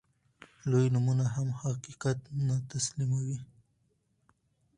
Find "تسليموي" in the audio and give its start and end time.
2.71-3.39